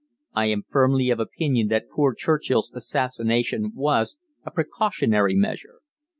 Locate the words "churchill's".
2.15-2.71